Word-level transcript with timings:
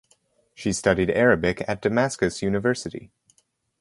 She 0.55 0.73
studied 0.73 1.11
Arabic 1.11 1.63
at 1.69 1.83
Damascus 1.83 2.41
University. 2.41 3.11